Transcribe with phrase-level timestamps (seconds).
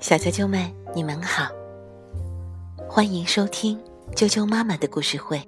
[0.00, 1.48] 小啾啾们，你们好，
[2.88, 3.78] 欢迎收听
[4.14, 5.40] 啾啾妈妈的故事会。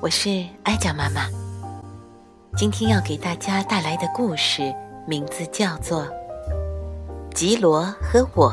[0.00, 1.28] 我是哀家妈妈，
[2.56, 4.74] 今天要给大家带来的故事
[5.06, 6.02] 名字叫做
[7.34, 8.52] 《吉罗和我》。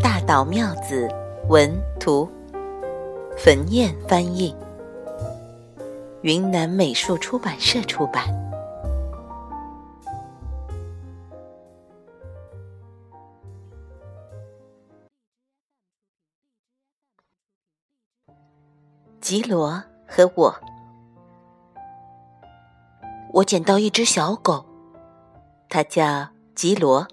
[0.00, 1.08] 大岛妙子
[1.48, 1.70] 文
[2.00, 2.28] 图，
[3.36, 4.54] 坟燕翻译，
[6.22, 8.24] 云南美术出版社出版。
[19.22, 20.52] 吉罗和我，
[23.32, 24.66] 我捡到一只小狗，
[25.68, 27.06] 它叫吉罗。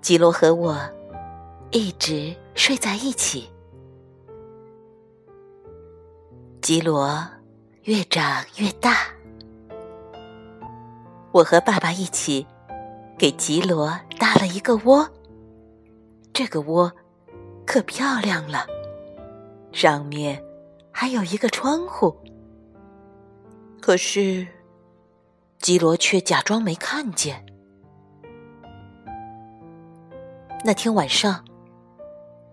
[0.00, 0.76] 吉罗和我
[1.70, 3.48] 一直睡在一起。
[6.60, 7.24] 吉罗
[7.84, 8.96] 越长越大，
[11.30, 12.44] 我和爸爸一起
[13.16, 15.08] 给吉罗搭了一个窝，
[16.32, 16.92] 这个窝
[17.64, 18.66] 可漂亮了。
[19.76, 20.42] 上面
[20.90, 22.16] 还有一个窗户，
[23.78, 24.48] 可是
[25.58, 27.44] 基罗却假装没看见。
[30.64, 31.44] 那天晚上，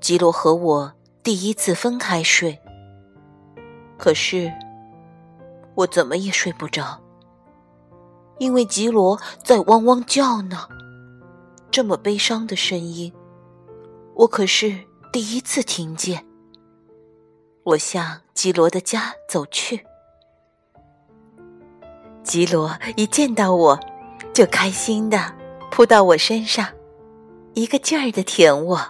[0.01, 2.59] 基罗和我第一次分开睡，
[3.97, 4.51] 可是
[5.75, 7.01] 我怎么也睡不着，
[8.37, 10.67] 因为吉罗在汪汪叫呢。
[11.71, 13.13] 这么悲伤的声音，
[14.13, 14.77] 我可是
[15.13, 16.25] 第一次听见。
[17.63, 19.85] 我向吉罗的家走去。
[22.21, 23.79] 吉罗一见到我，
[24.33, 25.33] 就开心的
[25.71, 26.67] 扑到我身上，
[27.53, 28.81] 一个劲儿的舔我。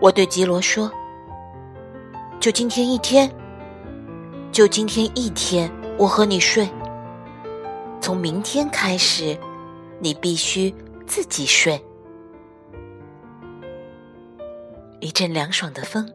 [0.00, 0.92] 我对吉罗说
[2.38, 3.30] ：“就今天一天，
[4.52, 6.68] 就今天一天，我和你睡。
[8.00, 9.38] 从明天开始，
[10.00, 10.74] 你必须
[11.06, 11.82] 自己睡。”
[15.00, 16.12] 一阵凉爽的风，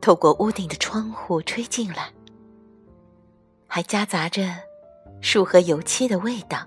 [0.00, 2.10] 透过屋顶的窗户吹进来，
[3.66, 4.42] 还夹杂着
[5.20, 6.58] 树和油漆的味道。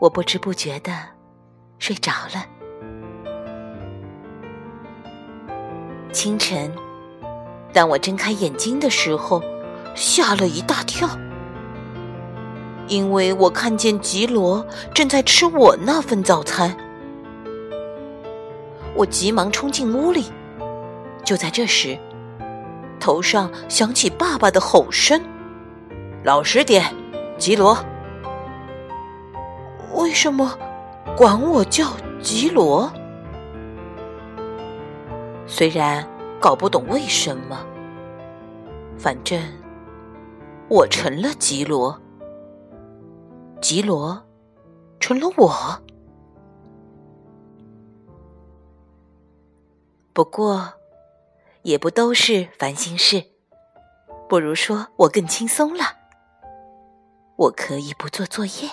[0.00, 0.92] 我不知不觉的
[1.80, 2.46] 睡着了。
[6.12, 6.72] 清晨，
[7.72, 9.42] 当我睁开眼睛的时候，
[9.96, 11.08] 吓了一大跳，
[12.86, 16.76] 因为我看见吉罗正在吃我那份早餐。
[19.00, 20.26] 我急忙冲进屋里，
[21.24, 21.98] 就在这时，
[23.00, 25.18] 头上响起爸爸的吼声
[26.22, 26.84] ：“老实点，
[27.38, 27.78] 吉罗！
[29.94, 30.54] 为什么
[31.16, 31.86] 管我叫
[32.20, 32.92] 吉罗？
[35.46, 36.06] 虽然
[36.38, 37.58] 搞不懂为什么，
[38.98, 39.40] 反正
[40.68, 41.98] 我成了吉罗，
[43.62, 44.22] 吉罗
[44.98, 45.80] 成了我。”
[50.20, 50.74] 不过，
[51.62, 53.24] 也不都是烦心事。
[54.28, 55.96] 不如说我更轻松了。
[57.36, 58.68] 我可以不做作业，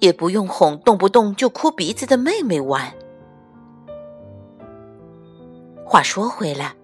[0.00, 2.94] 也不用哄动不动就哭鼻子的妹妹玩。
[5.86, 6.76] 话说回来，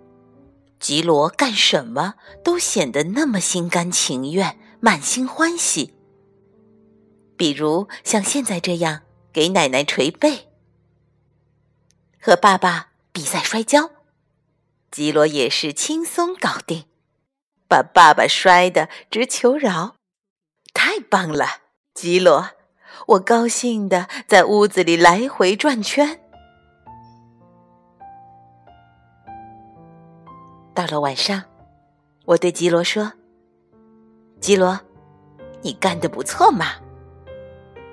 [0.79, 5.95] 吉罗干什么都显得那么心甘情愿、满心欢喜。
[7.37, 9.03] 比如像现在这样
[9.35, 10.49] 给奶奶捶背，
[12.19, 12.87] 和爸爸。
[13.13, 13.91] 比赛摔跤，
[14.91, 16.85] 吉罗也是轻松搞定，
[17.69, 19.97] 把爸爸摔得直求饶。
[20.73, 21.47] 太棒了，
[21.95, 22.51] 吉罗！
[23.09, 26.21] 我高兴的在屋子里来回转圈。
[30.73, 31.43] 到了晚上，
[32.27, 33.13] 我对吉罗说
[34.41, 34.79] ：“吉罗，
[35.63, 36.77] 你干得不错嘛！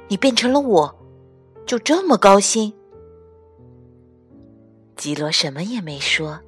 [0.07, 0.99] 你变成了我，
[1.65, 2.71] 就这么高兴？”
[4.97, 6.39] 吉罗什么也没说，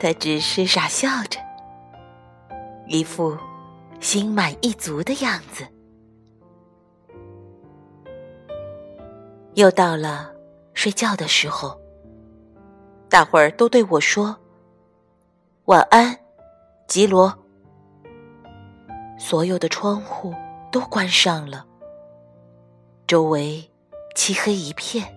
[0.00, 1.38] 他只是傻笑着，
[2.88, 3.38] 一副
[4.00, 5.64] 心满意足的样子。
[9.54, 10.30] 又到了
[10.74, 11.80] 睡觉的时候，
[13.08, 14.36] 大伙儿都对我说
[15.66, 16.18] ：“晚安，
[16.88, 17.32] 吉罗。”
[19.18, 20.34] 所有的窗户
[20.70, 21.64] 都关上了，
[23.06, 23.70] 周围
[24.14, 25.15] 漆黑一片。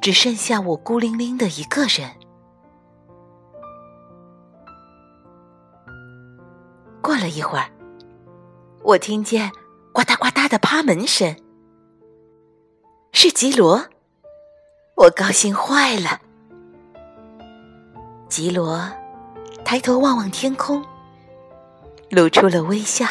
[0.00, 2.10] 只剩下我孤零零的一个人。
[7.02, 7.70] 过了一会儿，
[8.82, 9.50] 我听见
[9.92, 11.34] 呱嗒呱嗒的趴门声，
[13.12, 13.86] 是吉罗，
[14.94, 16.20] 我高兴坏了。
[18.28, 18.78] 吉罗
[19.64, 20.84] 抬头望望天空，
[22.10, 23.06] 露出了微笑。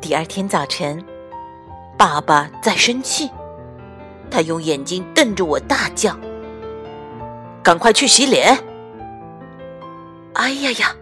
[0.00, 1.02] 第二天早晨，
[1.96, 3.30] 爸爸在生气，
[4.30, 6.16] 他用眼睛瞪着我，大叫
[7.62, 8.56] ：“赶快去洗脸！”
[10.34, 10.96] 哎呀呀！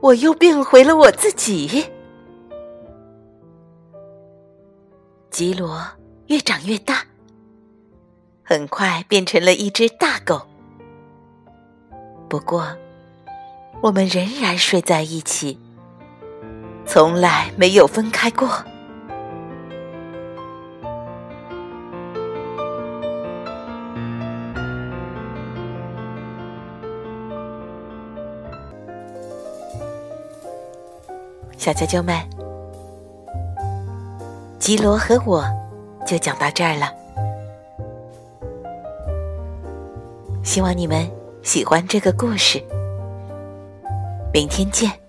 [0.00, 1.86] 我又变回了我自己。
[5.30, 5.80] 吉罗
[6.26, 7.04] 越长越大，
[8.42, 10.42] 很快变成了一只大狗。
[12.28, 12.76] 不过，
[13.80, 15.58] 我们仍然睡在一起。
[16.84, 18.48] 从来没有分开过。
[31.62, 32.12] 小啾啾们，
[34.58, 35.44] 吉罗和我
[36.04, 36.92] 就讲到这儿了。
[40.42, 41.08] 希望你们
[41.44, 42.60] 喜欢这个故事。
[44.34, 45.01] 明天见。